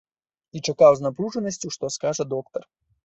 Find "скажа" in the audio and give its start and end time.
1.97-2.23